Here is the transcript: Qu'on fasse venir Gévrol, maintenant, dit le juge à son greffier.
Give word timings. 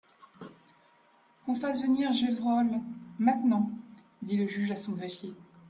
Qu'on 1.45 1.53
fasse 1.53 1.83
venir 1.83 2.11
Gévrol, 2.11 2.71
maintenant, 3.19 3.69
dit 4.23 4.35
le 4.35 4.47
juge 4.47 4.71
à 4.71 4.75
son 4.75 4.93
greffier. 4.93 5.35